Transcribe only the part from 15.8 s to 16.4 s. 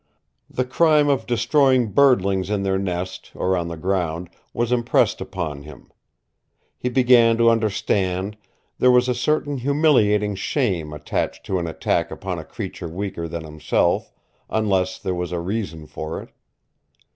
for it.